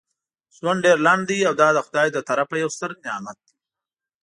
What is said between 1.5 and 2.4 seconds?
دا دخدای له